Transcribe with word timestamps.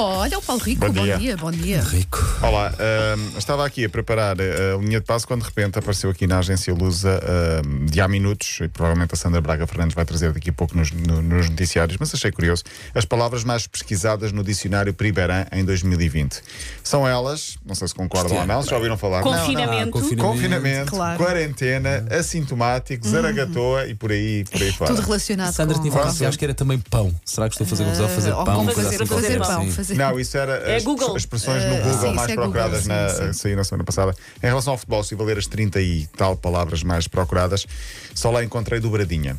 Olha 0.00 0.38
o 0.38 0.42
Paulo 0.42 0.62
Rico, 0.62 0.86
Bom 0.86 0.92
bom 0.92 1.02
dia. 1.02 1.18
dia, 1.18 1.36
bom 1.36 1.50
dia. 1.50 1.82
Rico. 1.82 2.24
Olá, 2.40 2.72
ahm, 2.78 3.36
estava 3.36 3.66
aqui 3.66 3.84
a 3.84 3.88
preparar 3.88 4.36
a 4.40 4.76
linha 4.80 5.00
de 5.00 5.04
passo 5.06 5.26
quando 5.26 5.40
de 5.40 5.46
repente 5.48 5.76
apareceu 5.76 6.08
aqui 6.08 6.24
na 6.24 6.38
agência 6.38 6.72
Lusa 6.72 7.20
ahm, 7.20 7.84
de 7.86 8.00
há 8.00 8.06
minutos, 8.06 8.60
e 8.62 8.68
provavelmente 8.68 9.14
a 9.14 9.16
Sandra 9.16 9.40
Braga 9.40 9.66
Fernandes 9.66 9.96
vai 9.96 10.04
trazer 10.04 10.32
daqui 10.32 10.50
a 10.50 10.52
pouco 10.52 10.76
nos, 10.76 10.92
no- 10.92 11.20
nos 11.20 11.50
noticiários, 11.50 11.96
mas 11.98 12.14
achei 12.14 12.30
curioso, 12.30 12.62
as 12.94 13.04
palavras 13.04 13.42
mais 13.42 13.66
pesquisadas 13.66 14.30
no 14.30 14.44
dicionário 14.44 14.94
Priberan 14.94 15.46
em 15.50 15.64
2020. 15.64 16.42
São 16.84 17.06
elas, 17.06 17.56
não 17.66 17.74
sei 17.74 17.88
se 17.88 17.94
concordam 17.94 18.38
ou 18.38 18.46
não, 18.46 18.62
se 18.62 18.70
já 18.70 18.76
ouviram 18.76 18.96
falar. 18.96 19.24
Não, 19.24 19.32
não. 19.32 19.40
Confinamento. 19.40 19.88
Ah, 19.88 19.90
confinamento. 19.90 20.22
Confinamento, 20.22 20.90
Claro. 20.92 21.18
quarentena, 21.18 22.06
assintomático, 22.16 23.04
zaragatoa 23.08 23.88
e 23.88 23.94
por 23.96 24.12
aí, 24.12 24.44
por 24.44 24.62
aí 24.62 24.70
fora. 24.72 24.94
Tudo 24.94 25.04
relacionado 25.04 25.52
Sandra 25.52 25.74
com... 25.74 25.80
tinha 25.82 25.92
falado 25.92 26.16
que 26.16 26.24
acho 26.24 26.38
que 26.38 26.44
era 26.44 26.54
também 26.54 26.78
pão. 26.78 27.12
Será 27.24 27.48
que 27.48 27.54
estou 27.54 27.64
a 27.64 27.68
fazer 27.68 27.82
confusão? 27.84 28.08
Fazer 28.08 28.32
ou 28.32 28.44
pão? 28.44 28.54
como 28.58 28.72
coisa 28.72 28.82
fazer, 28.90 29.02
assim 29.02 29.06
fazer 29.12 29.38
qualquer? 29.38 29.56
pão. 29.56 29.87
Sim. 29.88 29.96
Fazer... 29.96 30.10
Não, 30.12 30.20
isso 30.20 30.36
era 30.38 30.52
É 30.70 30.76
as, 30.76 30.84
Google. 30.84 31.16
expressões 31.16 31.64
no 31.64 31.74
Eh, 31.74 31.80
Google 31.80 32.08
sim, 32.10 32.14
mais 32.14 32.30
é 32.30 32.34
procuradas 32.34 32.82
Google, 32.82 32.96
na, 32.96 33.08
sim, 33.08 33.26
sim. 33.26 33.32
saí 33.32 33.56
na 33.56 33.64
semana 33.64 33.84
passada. 33.84 34.14
Em 34.42 34.46
relação 34.46 34.72
ao 34.72 34.78
futebol, 34.78 35.00
estive 35.00 35.22
a 35.22 35.24
ler 35.24 35.38
as 35.38 35.46
30 35.46 35.80
e 35.80 36.06
tal 36.16 36.36
palavras 36.36 36.82
mais 36.82 37.08
procuradas. 37.08 37.66
Só 38.14 38.30
lá 38.30 38.42
encontrei 38.44 38.80
dobradinha. 38.80 39.36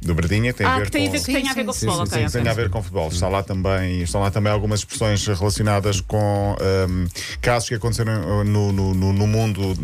Dobradinha 0.00 0.52
tem 0.52 0.66
a 0.66 0.74
Ah, 0.74 0.78
ver 0.78 0.86
que 0.86 0.90
tem 0.90 1.02
a 1.04 1.06
com. 1.06 1.12
ver, 1.12 1.18
que 1.20 1.24
Sim, 1.26 1.32
tem 1.34 1.48
a 1.48 1.54
ver 1.54 1.64
com 1.64 1.72
sim, 1.72 1.86
futebol, 1.86 2.06
Sim, 2.06 2.28
sim, 2.28 2.38
tem 2.42 2.48
a 2.48 2.54
ver 2.54 2.70
com 2.70 2.82
futebol. 2.82 3.08
Está 3.08 3.28
lá 3.28 3.42
também, 3.44 4.02
estão 4.02 4.20
lá 4.20 4.32
também 4.32 4.52
algumas 4.52 4.80
expressões 4.80 5.24
relacionadas 5.26 6.00
com 6.00 6.56
hum, 6.88 7.06
casos 7.40 7.68
que 7.68 7.76
aconteceram 7.76 8.40
uh, 8.40 8.44
no, 8.44 8.72
no, 8.72 8.94
no- 8.94 9.12
no 9.12 9.26
mundo 9.28 9.76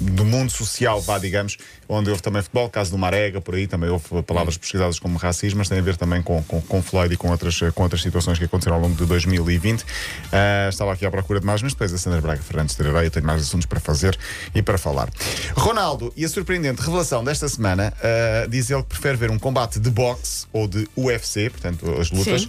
do 0.00 0.24
mundo 0.24 0.50
social, 0.50 1.00
vá, 1.00 1.18
digamos, 1.18 1.56
onde 1.88 2.10
houve 2.10 2.22
também 2.22 2.42
futebol, 2.42 2.68
caso 2.68 2.90
do 2.90 2.98
Marega, 2.98 3.40
por 3.40 3.54
aí 3.54 3.66
também 3.66 3.88
houve 3.90 4.22
palavras 4.22 4.56
pesquisadas 4.56 4.98
como 4.98 5.18
racismo, 5.18 5.58
mas 5.58 5.68
tem 5.68 5.78
a 5.78 5.82
ver 5.82 5.96
também 5.96 6.22
com, 6.22 6.42
com, 6.44 6.60
com 6.60 6.82
Floyd 6.82 7.12
e 7.12 7.16
com 7.16 7.30
outras, 7.30 7.58
com 7.74 7.82
outras 7.82 8.02
situações 8.02 8.38
que 8.38 8.44
aconteceram 8.44 8.76
ao 8.76 8.82
longo 8.82 8.94
de 8.94 9.04
2020. 9.06 9.84
Ah, 10.32 10.68
estava 10.68 10.92
aqui 10.92 11.04
à 11.04 11.10
procura 11.10 11.40
de 11.40 11.46
mais, 11.46 11.62
mas 11.62 11.72
depois 11.72 11.92
a 11.92 11.98
Sandra 11.98 12.20
Braga 12.20 12.42
Fernandes 12.42 12.74
trará 12.74 13.04
eu 13.04 13.10
tenho 13.10 13.26
mais 13.26 13.42
assuntos 13.42 13.66
para 13.66 13.80
fazer 13.80 14.18
e 14.54 14.62
para 14.62 14.78
falar. 14.78 15.08
Ronaldo, 15.54 16.12
e 16.16 16.24
a 16.24 16.28
surpreendente 16.28 16.80
revelação 16.80 17.24
desta 17.24 17.48
semana, 17.48 17.92
ah, 18.02 18.46
diz 18.48 18.70
ele 18.70 18.82
que 18.82 18.88
prefere 18.90 19.16
ver 19.16 19.30
um 19.30 19.38
combate 19.38 19.80
de 19.80 19.90
boxe 19.90 20.46
ou 20.52 20.68
de 20.68 20.88
UFC, 20.96 21.50
portanto, 21.50 21.90
as 22.00 22.10
lutas. 22.10 22.42
Sim. 22.42 22.48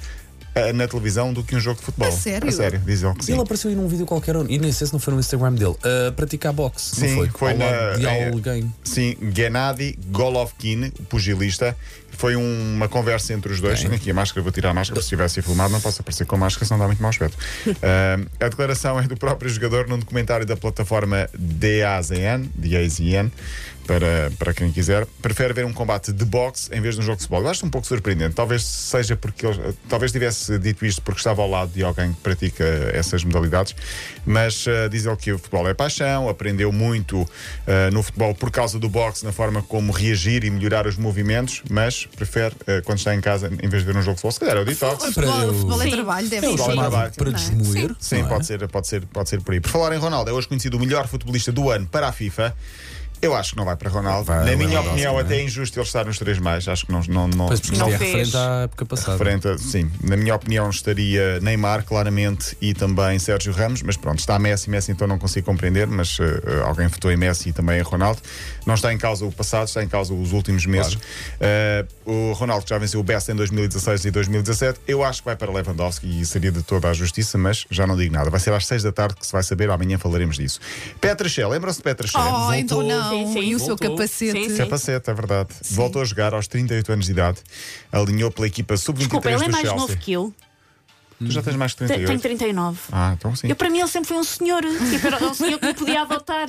Ah, 0.68 0.74
Na 0.74 0.88
televisão 0.88 1.34
do 1.34 1.44
que 1.44 1.56
um 1.56 1.60
jogo 1.60 1.80
de 1.80 1.86
futebol. 1.86 2.08
A 2.08 2.12
sério? 2.12 2.50
A 2.50 2.52
sério, 2.52 2.80
diz 2.86 3.04
ele 3.04 3.14
que 3.16 3.26
sim. 3.26 3.32
Ele 3.34 3.42
apareceu 3.42 3.70
aí 3.70 3.76
num 3.76 3.88
vídeo 3.88 4.06
qualquer, 4.06 4.36
e 4.48 4.58
nem 4.60 4.72
sei 4.72 4.88
se 4.88 4.94
não 4.94 5.00
foi 5.00 5.14
no 5.14 5.20
Instagram 5.20 5.54
dele, 5.54 5.76
a 6.08 6.12
praticar 6.12 6.54
boxe. 6.54 6.96
Sim, 6.96 7.08
não 7.08 7.16
foi? 7.16 7.30
foi 7.30 7.54
na- 7.54 7.94
de 7.98 8.06
é- 8.06 8.30
alguém. 8.30 8.74
Sim, 8.84 9.16
Gennady 9.34 9.98
Golovkin, 10.12 10.92
o 11.00 11.04
pugilista. 11.04 11.76
Foi 12.20 12.36
um- 12.36 12.74
uma 12.76 12.90
conversa 12.90 13.32
entre 13.34 13.50
os 13.54 13.62
dois. 13.62 13.80
Tenho 13.82 13.94
aqui 13.96 14.12
a 14.12 14.14
máscara, 14.14 14.42
vou 14.44 14.52
tirar 14.52 14.72
a 14.72 14.74
máscara. 14.74 15.00
Se 15.00 15.06
estivesse 15.06 15.42
filmado, 15.42 15.72
não 15.72 15.80
posso 15.80 16.02
aparecer 16.02 16.26
com 16.26 16.36
a 16.36 16.40
máscara, 16.40 16.66
senão 16.66 16.78
dá 16.80 16.86
muito 16.86 17.02
mau 17.02 17.10
aspecto. 17.10 17.38
Ah, 17.82 18.20
a 18.46 18.50
declaração 18.50 19.00
é 19.00 19.04
do 19.04 19.16
próprio 19.16 19.50
jogador 19.50 19.88
num 19.88 19.98
documentário 19.98 20.46
da 20.46 20.58
plataforma 20.58 21.30
DAZN, 21.34 22.50
DAZN, 22.56 23.32
para, 23.88 24.32
para 24.38 24.54
quem 24.54 24.70
quiser. 24.72 25.08
Prefere 25.22 25.54
ver 25.54 25.66
um 25.66 25.72
combate 25.74 26.12
de 26.12 26.26
boxe 26.26 26.70
em 26.74 26.82
vez 26.82 26.96
de 26.96 27.02
um 27.02 27.04
jogo 27.04 27.16
de 27.18 27.24
futebol. 27.24 27.42
Eu 27.44 27.50
acho 27.50 27.66
um 27.66 27.70
pouco 27.70 27.88
surpreendente. 27.88 28.36
Talvez 28.36 28.64
seja 28.64 29.16
porque 29.16 29.46
ele, 29.48 29.74
talvez 29.88 30.12
tivesse 30.12 30.60
dito 30.60 30.86
isto 30.86 31.02
porque 31.02 31.20
estava 31.20 31.42
ao 31.42 31.50
lado 31.50 31.72
de 31.72 31.84
alguém 31.84 32.12
que 32.14 32.20
pratica 32.20 32.64
essas 32.94 33.24
modalidades, 33.24 33.74
mas 34.26 34.66
ah, 34.68 34.88
diz 34.90 35.06
ele 35.06 35.16
que 35.16 35.32
o 35.32 35.38
futebol 35.40 35.68
é 35.70 35.74
paixão, 35.74 36.28
aprendeu 36.30 36.72
muito 36.72 37.28
ah, 37.66 37.90
no 37.92 38.04
futebol 38.04 38.36
por 38.36 38.52
causa 38.52 38.78
do 38.78 38.90
boxe, 38.90 39.24
na 39.26 39.32
forma 39.32 39.64
como 39.64 39.92
reagir 39.94 40.44
e 40.44 40.50
melhorar 40.52 40.86
os 40.86 40.98
movimentos, 40.98 41.64
mas 41.70 42.08
prefere, 42.16 42.56
ah, 42.68 42.82
quando 42.84 42.98
está 42.98 43.14
em 43.16 43.22
casa, 43.22 43.48
em 43.48 43.70
vez 43.70 43.84
de 43.84 43.92
ver 43.92 43.98
um 43.98 44.02
jogo 44.02 44.16
de 44.16 44.22
futebol, 44.22 44.32
se 44.32 44.40
calhar 44.40 44.58
é 44.58 44.60
o 44.62 44.66
detox. 44.66 45.04
O 45.04 45.14
futebol, 45.14 45.50
o 45.50 45.54
futebol 45.54 45.82
é 45.82 45.86
Sim. 45.86 45.92
trabalho, 45.92 46.30
deve 46.30 46.46
É 46.46 46.50
o 46.50 46.58
ser. 46.58 46.64
para 46.66 46.76
Não 47.32 47.38
é? 47.38 47.42
desmoer. 47.42 47.96
Sim, 48.00 48.16
é? 48.22 48.24
pode, 48.24 48.46
ser, 48.46 48.68
pode, 48.68 48.88
ser, 48.88 49.06
pode 49.08 49.30
ser 49.30 49.42
por 49.42 49.54
aí. 49.54 49.60
Por 49.60 49.70
falar 49.72 49.96
em 49.96 50.00
Ronaldo, 50.00 50.30
é 50.30 50.34
hoje 50.34 50.48
conhecido 50.48 50.78
o 50.78 50.80
melhor 50.80 51.08
futebolista 51.08 51.52
do 51.52 51.70
ano 51.70 51.88
para 51.88 52.08
a 52.08 52.12
FIFA. 52.12 52.56
Eu 53.22 53.36
acho 53.36 53.52
que 53.52 53.58
não 53.58 53.66
vai 53.66 53.76
para 53.76 53.90
Ronaldo. 53.90 54.26
Vai, 54.26 54.46
Na 54.46 54.56
minha 54.56 54.80
opinião, 54.80 55.14
vai. 55.16 55.24
até 55.24 55.36
é 55.38 55.44
injusto 55.44 55.78
ele 55.78 55.86
estar 55.86 56.06
nos 56.06 56.18
três 56.18 56.40
mais. 56.40 56.68
Acho 56.68 56.86
que 56.86 56.92
não. 56.92 57.02
não, 57.08 57.28
não 57.28 57.48
Pois, 57.48 57.60
porque 57.60 57.78
Não 57.78 57.88
é 57.88 57.98
fez. 57.98 58.02
referente 58.12 58.38
à 58.38 58.62
época 58.64 58.86
passada. 58.86 59.12
Referente 59.18 59.48
a- 59.48 59.58
sim, 59.58 59.92
na 60.02 60.16
minha 60.16 60.34
opinião 60.36 60.70
estaria 60.70 61.40
Neymar, 61.42 61.84
claramente, 61.84 62.56
e 62.62 62.74
também 62.74 63.20
Sérgio 63.20 63.52
Ramos, 63.52 63.82
mas 63.82 63.98
pronto, 63.98 64.20
está 64.20 64.40
Messi, 64.40 64.70
Messi 64.70 64.92
então 64.92 65.06
não 65.08 65.20
consigo 65.20 65.46
compreender, 65.46 65.88
mas 65.88 66.18
eh, 66.20 66.62
alguém 66.66 66.88
votou 66.88 67.12
em 67.12 67.18
Messi 67.18 67.50
e 67.50 67.54
também 67.54 67.78
em 67.80 67.82
Ronaldo. 67.84 68.22
Não 68.66 68.74
está 68.76 68.94
em 68.94 68.98
causa 68.98 69.26
o 69.26 69.32
passado, 69.32 69.68
está 69.68 69.84
em 69.84 69.88
causa 69.90 70.14
os 70.14 70.32
últimos 70.32 70.66
meses. 70.66 70.98
Eh, 71.42 71.86
o 72.06 72.32
Ronaldo 72.34 72.66
já 72.68 72.78
venceu 72.78 73.00
o 73.00 73.04
Best 73.04 73.30
em 73.32 73.36
2016 73.36 74.06
e 74.06 74.12
2017, 74.12 74.80
eu 74.88 75.04
acho 75.04 75.22
que 75.22 75.26
vai 75.26 75.36
para 75.36 75.52
Lewandowski 75.52 76.22
e 76.22 76.26
seria 76.26 76.52
de 76.52 76.64
toda 76.64 76.90
a 76.90 76.94
justiça, 76.94 77.38
mas 77.38 77.66
já 77.70 77.86
não 77.86 77.98
digo 77.98 78.14
nada. 78.14 78.30
Vai 78.30 78.40
ser 78.40 78.54
às 78.54 78.66
6 78.66 78.84
da 78.84 78.92
tarde 78.92 79.16
que 79.16 79.26
se 79.26 79.32
vai 79.34 79.44
saber, 79.44 79.70
amanhã 79.70 79.98
falaremos 79.98 80.38
disso. 80.38 80.60
Petrachel, 81.02 81.50
lembram-se 81.50 81.80
de 81.80 81.84
Petrachel? 81.84 82.22
Oh, 82.22 82.54
então 82.54 82.82
não. 82.82 83.09
Sim, 83.10 83.34
sim. 83.34 83.40
E 83.40 83.56
o 83.56 83.60
seu 83.60 83.68
Voltou. 83.70 83.90
capacete. 83.98 84.32
Sim, 84.44 84.50
sim. 84.50 84.58
Capacete, 84.58 85.10
é 85.10 85.14
verdade. 85.14 85.50
Voltou 85.72 86.02
a 86.02 86.06
jogar 86.06 86.34
aos 86.34 86.48
38 86.48 86.92
anos 86.92 87.06
de 87.06 87.12
idade, 87.12 87.40
alinhou 87.92 88.32
pela 88.32 88.48
equipa 88.48 88.76
sub-23 88.78 89.00
Desculpa, 89.00 89.30
ele 89.32 89.44
é 89.44 89.46
do 89.48 89.52
mais 89.52 89.68
Chelsea. 89.68 89.80
novo 89.80 89.98
que 89.98 90.12
eu. 90.12 90.34
Tu 91.20 91.32
já 91.32 91.42
tens 91.42 91.56
mais 91.58 91.74
que 91.74 91.80
Tem- 91.80 91.88
38. 91.88 92.08
Tenho 92.08 92.20
39. 92.38 92.80
Ah, 92.92 93.14
então 93.18 93.36
sim. 93.36 93.48
Eu, 93.50 93.56
para 93.56 93.70
mim, 93.70 93.80
ele 93.80 93.88
sempre 93.90 94.08
foi 94.08 94.18
um 94.18 94.24
senhor. 94.24 94.62
Tipo, 94.90 95.08
era 95.08 95.26
um 95.26 95.34
senhor 95.34 95.60
que 95.60 95.66
me 95.66 95.74
podia 95.74 96.02
adotar. 96.04 96.48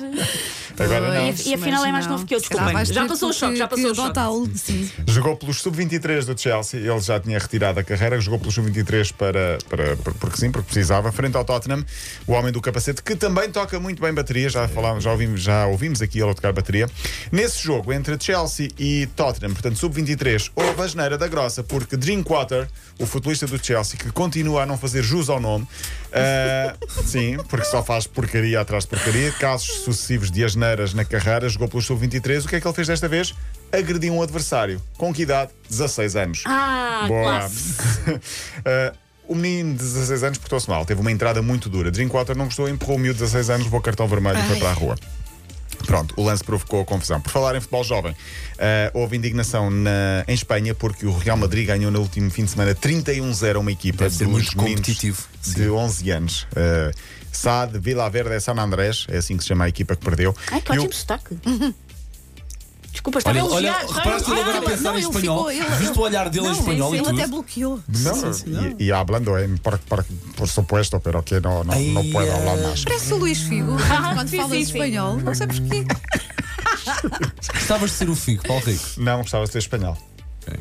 Agora 0.79 1.13
não. 1.13 1.25
Pois, 1.27 1.45
E 1.45 1.53
afinal 1.53 1.79
mas 1.81 1.89
é 1.89 1.91
mais 1.91 2.05
não. 2.05 2.13
novo 2.13 2.25
que 2.25 2.35
eu, 2.35 2.39
vais 2.73 2.87
Já 2.89 3.05
passou 3.05 3.29
o 3.29 3.33
que- 3.33 3.39
choque, 3.39 3.55
já 3.57 3.67
passou 3.67 3.91
o 3.91 3.95
choque. 3.95 4.57
sim. 4.57 4.89
Jogou 5.07 5.35
pelos 5.35 5.61
sub-23 5.61 6.25
do 6.25 6.39
Chelsea, 6.39 6.79
ele 6.79 6.99
já 7.01 7.19
tinha 7.19 7.37
retirado 7.37 7.79
a 7.79 7.83
carreira, 7.83 8.19
jogou 8.19 8.39
pelos 8.39 8.55
sub-23 8.55 9.13
para, 9.13 9.57
para, 9.69 9.97
para- 9.97 10.13
porque 10.13 10.37
sim, 10.37 10.51
porque 10.51 10.67
precisava, 10.67 11.11
frente 11.11 11.35
ao 11.35 11.43
Tottenham, 11.43 11.85
o 12.25 12.31
homem 12.33 12.51
do 12.51 12.61
capacete, 12.61 13.03
que 13.03 13.15
também 13.15 13.49
toca 13.51 13.79
muito 13.79 14.01
bem 14.01 14.13
bateria, 14.13 14.49
já 14.49 14.67
falámos, 14.67 15.03
já 15.03 15.11
ouvimos, 15.11 15.41
já 15.41 15.65
ouvimos 15.67 16.01
aqui 16.01 16.19
ele 16.21 16.31
a 16.31 16.33
tocar 16.33 16.53
bateria. 16.53 16.89
Nesse 17.31 17.61
jogo 17.63 17.91
entre 17.91 18.17
Chelsea 18.19 18.69
e 18.79 19.07
Tottenham, 19.15 19.53
portanto 19.53 19.77
sub-23, 19.77 20.49
houve 20.55 20.81
a 20.81 20.87
geneira 20.87 21.17
da 21.17 21.27
grossa, 21.27 21.61
porque 21.63 21.97
Drinkwater, 21.97 22.67
o 22.99 23.05
futebolista 23.05 23.45
do 23.47 23.63
Chelsea, 23.63 23.99
que 23.99 24.11
continua 24.11 24.60
a 24.63 24.65
não 24.65 24.77
fazer 24.77 25.03
jus 25.03 25.29
ao 25.29 25.39
nome, 25.39 25.67
ah, 26.11 26.75
sim, 27.05 27.37
porque 27.49 27.65
só 27.65 27.81
faz 27.83 28.05
porcaria 28.05 28.59
atrás 28.59 28.83
de 28.83 28.89
porcaria, 28.89 29.31
casos 29.33 29.83
sucessivos 29.83 30.29
de 30.29 30.43
asneiras 30.43 30.93
na 30.93 31.05
carreira, 31.05 31.47
jogou 31.47 31.67
pelos 31.67 31.85
sub-23, 31.85 32.45
o 32.45 32.47
que 32.47 32.55
é 32.57 32.61
que 32.61 32.67
ele 32.67 32.75
fez 32.75 32.87
desta 32.87 33.07
vez? 33.07 33.33
Agrediu 33.71 34.13
um 34.13 34.21
adversário. 34.21 34.81
Com 34.97 35.13
que 35.13 35.21
idade? 35.21 35.51
16 35.69 36.15
anos. 36.15 36.43
Ah, 36.45 37.05
Boa. 37.07 37.47
Uh, 37.47 38.97
o 39.31 39.35
menino 39.35 39.71
de 39.71 39.83
16 39.83 40.23
anos 40.23 40.37
portou-se 40.37 40.69
mal, 40.69 40.85
teve 40.85 40.99
uma 40.99 41.11
entrada 41.11 41.41
muito 41.41 41.69
dura. 41.69 41.89
Drinkwater 41.89 42.37
não 42.37 42.45
gostou, 42.45 42.67
empurrou 42.67 42.97
o 42.97 42.99
miúdo 42.99 43.17
de 43.17 43.23
16 43.23 43.49
anos, 43.49 43.65
levou 43.65 43.79
cartão 43.81 44.07
vermelho 44.07 44.37
e 44.39 44.43
foi 44.43 44.59
para 44.59 44.69
a 44.69 44.73
rua. 44.73 44.95
Pronto, 45.85 46.13
o 46.17 46.23
lance 46.23 46.43
provocou 46.43 46.81
a 46.81 46.85
confusão. 46.85 47.19
Por 47.21 47.31
falar 47.31 47.55
em 47.55 47.59
futebol 47.59 47.83
jovem, 47.83 48.11
uh, 48.13 48.15
houve 48.99 49.17
indignação 49.17 49.69
na- 49.69 50.23
em 50.27 50.33
Espanha 50.33 50.73
porque 50.75 51.05
o 51.05 51.17
Real 51.17 51.37
Madrid 51.37 51.65
ganhou 51.67 51.91
no 51.91 51.99
último 51.99 52.29
fim 52.29 52.45
de 52.45 52.51
semana 52.51 52.73
31-0 52.75 53.57
a 53.57 53.59
uma 53.59 53.71
equipa 53.71 54.03
Deve 54.03 54.15
ser 54.15 54.23
dos 54.25 54.33
muito 54.33 54.55
competitivo. 54.55 55.23
de 55.43 55.69
11 55.69 56.09
anos. 56.11 56.43
Uh, 56.51 56.91
SAD 57.31 57.79
Vila 57.79 58.09
Verde 58.09 58.39
San 58.41 58.55
Andrés, 58.59 59.05
é 59.09 59.17
assim 59.17 59.37
que 59.37 59.43
se 59.43 59.47
chama 59.49 59.63
a 59.65 59.69
equipa 59.69 59.95
que 59.95 60.03
perdeu. 60.03 60.35
Ai, 60.51 60.59
que 60.61 60.73
E 60.73 60.77
o- 60.77 60.81
ótimo 60.81 60.93
sotaque. 60.93 61.37
Desculpa, 63.01 63.17
estava 63.17 63.39
Olha, 63.39 63.41
a 63.41 63.55
olha, 63.55 63.67
elogiar. 63.69 63.95
reparaste 63.97 64.31
ele 64.31 64.41
agora 64.41 64.57
a 64.59 64.61
pensar 64.61 64.83
Não, 64.83 64.91
em 64.91 64.97
ele 64.97 65.05
espanhol. 65.07 65.37
ficou- 65.37 65.51
ele- 65.51 65.75
Viste 65.79 65.97
o 65.97 66.01
olhar 66.01 66.29
dele 66.29 66.45
em 66.45 66.49
Não, 66.49 66.59
espanhol 66.59 66.93
e 66.93 66.97
ele 66.99 67.07
até 67.09 67.21
tudo. 67.23 67.27
bloqueou. 67.31 67.79
No, 67.87 68.75
y, 68.79 68.83
y 68.85 68.91
hablando, 68.91 69.37
eh, 69.39 69.49
por, 69.63 69.79
por, 69.79 70.05
por 70.35 70.47
supuesto, 70.47 70.99
pero 70.99 71.23
que 71.23 71.39
no, 71.41 71.63
no, 71.63 71.73
no 71.73 71.99
Ai, 71.99 72.09
puedo 72.11 72.27
eh, 72.31 72.35
hablar 72.35 72.57
más. 72.59 72.83
Parece 72.83 73.13
o 73.13 73.17
Luís 73.17 73.39
Figo 73.39 73.75
Ah, 73.89 74.11
quando 74.13 74.27
sim, 74.29 74.37
fala 74.37 74.49
sim, 74.49 74.55
sim. 74.57 74.61
espanhol. 74.71 75.17
Não 75.17 75.33
sei 75.33 75.47
porquê. 75.47 75.83
Gostavas 77.53 77.89
de 77.91 77.97
ser 77.97 78.09
o 78.09 78.15
Figo, 78.15 78.43
Paulo 78.47 78.63
Rico. 78.63 78.83
Não, 78.97 79.17
gostava 79.21 79.45
de 79.45 79.51
ser 79.51 79.57
espanhol. 79.59 79.97
Ok. 80.47 80.59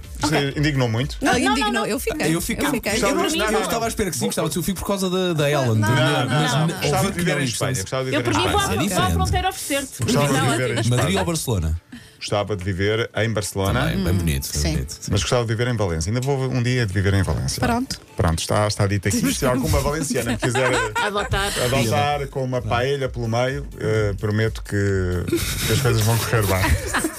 Isso 0.52 0.58
indignou 0.58 0.88
muito. 0.91 1.16
Não, 1.22 1.32
não, 1.32 1.38
indignou. 1.38 1.72
não. 1.72 1.86
Eu 1.86 1.98
fiquei. 1.98 2.34
Eu 2.34 2.41
fiquei. 2.42 2.68
fiquei. 2.68 2.92
Gostava 2.92 3.12
Eu 3.12 3.16
não- 3.16 3.30
não, 3.36 3.44
Eu 3.47 3.53
não, 3.53 3.62
estava 3.62 3.84
à 3.86 3.88
espera 3.88 4.10
que 4.10 4.16
sim, 4.18 4.26
gostava 4.26 4.48
de 4.48 4.54
ser 4.54 4.60
o 4.60 4.62
Figo 4.62 4.78
por 4.78 4.86
causa 4.86 5.09
da, 5.09 5.32
da 5.32 5.50
Ellen. 5.50 5.68
Não, 5.76 5.88
do- 5.88 5.94
não, 5.94 6.28
mas 6.28 6.53
não. 6.53 6.66
n- 6.66 6.72
Gostava 6.74 6.97
ouvir 6.97 7.06
de 7.06 7.12
que 7.12 7.18
viver 7.20 7.34
não 7.36 7.41
em 7.41 7.44
Espanha. 7.44 7.70
interessante. 7.72 7.82
Gostava 7.82 8.04
de 8.04 8.10
Eu 8.15 8.20
viver 8.20 8.24
por 8.24 8.32
em 8.34 8.36
mim 8.44 8.50
vou 8.50 8.59
à, 8.59 8.62
Espanha. 8.62 8.76
vou 8.76 8.84
à 8.84 8.88
diferente. 8.88 9.12
fronteira 9.15 9.48
oferecer-te. 9.48 10.03
Gostava 10.04 10.26
de 10.26 10.32
Não, 10.34 10.41
viver 10.50 10.53
em 10.53 10.65
ótimo. 10.65 10.80
Espanha. 10.80 11.03
Madrid 11.03 11.18
ou 11.18 11.24
Barcelona? 11.24 11.80
Gostava 12.20 12.54
de 12.54 12.62
viver 12.62 13.10
em 13.16 13.32
Barcelona, 13.32 13.80
Também, 13.80 14.04
bem 14.04 14.12
bonito. 14.12 14.52
bem 14.52 14.60
sim. 14.60 14.72
bonito. 14.72 14.96
mas 15.10 15.22
gostava 15.22 15.42
de 15.42 15.48
viver 15.48 15.68
em 15.68 15.76
Valência. 15.76 16.10
Ainda 16.10 16.20
vou 16.20 16.38
um 16.50 16.62
dia 16.62 16.84
de 16.84 16.92
viver 16.92 17.14
em 17.14 17.22
Valência. 17.22 17.58
Pronto. 17.58 17.98
Pronto, 18.14 18.38
está, 18.40 18.68
está 18.68 18.86
dito 18.86 19.08
aqui. 19.08 19.34
Se 19.34 19.46
alguma 19.46 19.80
valenciana 19.80 20.32
me 20.32 20.36
quiser 20.36 20.70
Adotar. 21.02 21.50
adotar 21.64 22.26
com 22.28 22.44
uma 22.44 22.60
paella 22.60 23.08
pelo 23.08 23.26
meio, 23.26 23.66
eh, 23.78 24.14
prometo 24.20 24.62
que, 24.62 25.24
que 25.66 25.72
as 25.72 25.80
coisas 25.80 26.02
vão 26.02 26.18
correr 26.18 26.42
bem. 26.46 27.10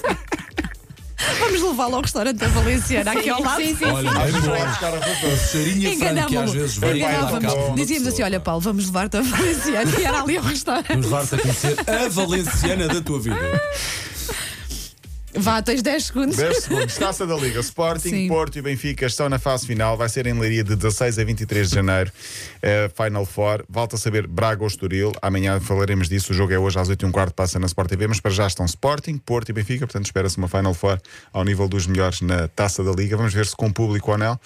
Vamos 1.40 1.62
levá-lo 1.64 1.96
ao 1.96 2.02
restaurante 2.02 2.38
da 2.38 2.48
Valenciana, 2.50 3.12
aqui 3.14 3.30
ao 3.30 3.42
lado. 3.42 3.62
Sim, 3.62 3.76
sim, 3.76 3.86
Olha, 3.86 4.10
sim. 4.12 4.40
buscar 4.40 4.94
a 4.94 5.00
roupa. 5.00 5.38
Cheirinho 5.52 5.92
a 5.92 5.98
frango 5.98 6.28
que 6.28 6.38
às 6.38 6.52
vezes 6.54 6.78
vem 6.78 7.04
Dizíamos 7.76 8.08
assim: 8.08 8.22
olha, 8.22 8.40
Paulo, 8.40 8.62
vamos 8.62 8.86
levar-te 8.86 9.18
a 9.18 9.22
Valenciana. 9.22 9.92
E 10.00 10.04
era 10.04 10.22
ali 10.22 10.38
ao 10.38 10.44
restaurante. 10.44 10.88
Vamos 10.90 11.06
levar-te 11.08 11.36
a 11.36 11.38
conhecer 11.40 11.76
a 11.90 12.10
valenciana 12.10 12.88
da 12.88 13.02
tua 13.02 13.20
vida. 13.20 13.62
Vá, 15.42 15.62
tens 15.62 15.82
10 15.82 16.06
segundos. 16.06 16.38
10 16.38 16.58
segundos. 16.64 16.96
Taça 16.98 17.26
da 17.26 17.36
Liga. 17.36 17.60
Sporting, 17.60 18.10
Sim. 18.10 18.28
Porto 18.28 18.58
e 18.58 18.62
Benfica 18.62 19.06
estão 19.06 19.28
na 19.28 19.40
fase 19.40 19.66
final. 19.66 19.98
Vai 19.98 20.08
ser 20.10 20.28
em 20.28 20.34
Leiria 20.40 20.64
de 20.64 20.76
16 20.76 21.18
a 21.20 21.24
23 21.24 21.70
de 21.70 21.76
janeiro. 21.76 22.12
Eh, 22.62 22.90
Final 22.96 23.26
Four. 23.26 23.64
Volta 23.70 23.96
a 23.96 24.00
saber 24.00 24.28
Braga 24.28 24.62
ou 24.62 24.68
Estoril. 24.68 25.12
Amanhã 25.22 25.60
falaremos 25.60 26.08
disso. 26.08 26.32
O 26.32 26.36
jogo 26.36 26.54
é 26.54 26.60
hoje 26.60 26.80
às 26.80 26.90
8 26.90 27.06
h 27.06 27.12
quarto 27.14 27.34
passa 27.34 27.60
na 27.60 27.66
Sport 27.66 27.90
TV. 27.90 28.08
Mas 28.08 28.20
para 28.20 28.32
já 28.32 28.46
estão 28.48 28.66
Sporting, 28.66 29.18
Porto 29.18 29.50
e 29.50 29.54
Benfica. 29.54 29.86
Portanto, 29.88 30.06
espera-se 30.06 30.38
uma 30.38 30.48
Final 30.48 30.74
Four 30.74 31.00
ao 31.34 31.44
nível 31.44 31.68
dos 31.68 31.88
melhores 31.88 32.22
na 32.22 32.48
Taça 32.48 32.84
da 32.84 32.92
Liga. 32.92 33.18
Vamos 33.18 33.34
ver 33.34 33.46
se 33.48 33.56
com 33.56 33.72
público 33.72 34.12
ou 34.12 34.18
não. 34.18 34.40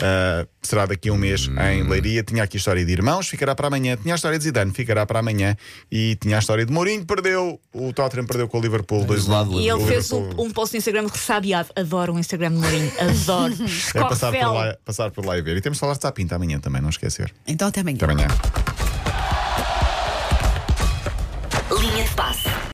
Eh, 0.00 0.46
será 0.62 0.86
daqui 0.86 1.08
a 1.08 1.12
um 1.12 1.18
mês 1.18 1.48
em 1.72 1.82
Leiria. 1.88 2.22
Tinha 2.22 2.42
aqui 2.44 2.56
a 2.56 2.58
história 2.58 2.84
de 2.84 2.90
irmãos, 2.92 3.28
ficará 3.28 3.54
para 3.54 3.66
amanhã. 3.68 3.96
Tinha 3.96 4.14
a 4.14 4.16
história 4.16 4.38
de 4.38 4.44
Zidane, 4.44 4.72
ficará 4.72 5.04
para 5.06 5.18
amanhã. 5.20 5.56
E 5.90 6.16
tinha 6.16 6.36
a 6.36 6.38
história 6.38 6.64
de 6.64 6.72
Mourinho, 6.72 7.04
perdeu. 7.04 7.60
O 7.72 7.92
Tottenham 7.92 8.26
perdeu 8.26 8.48
com 8.48 8.58
o 8.58 8.60
Liverpool 8.60 9.04
2 9.04 9.20
Isolado, 9.22 9.52
E 9.60 9.64
ele 9.68 9.72
o 9.72 9.86
fez 9.86 10.10
Liverpool- 10.10 10.34
um, 10.42 10.50
post 10.50 10.74
no 10.74 10.78
Instagram 10.78 11.06
ressabiado. 11.08 11.70
Adoro 11.76 12.14
o 12.14 12.18
Instagram 12.18 12.50
de 12.50 12.56
Mourinho. 12.56 12.92
Adoro. 12.98 13.52
É 13.94 14.00
passar 14.00 14.32
por, 14.32 14.52
lá, 14.52 14.76
passar 14.84 15.10
por 15.10 15.26
lá 15.26 15.38
e 15.38 15.42
ver. 15.42 15.56
E 15.56 15.60
temos 15.60 15.76
de 15.76 15.80
falar 15.80 15.94
de 15.94 16.02
Sapinto 16.02 16.34
amanhã 16.34 16.58
também, 16.58 16.80
não 16.80 16.88
esquecer. 16.88 17.32
Então 17.46 17.68
até 17.68 17.80
amanhã. 17.80 17.96
Até 17.96 18.04
amanhã. 18.04 18.71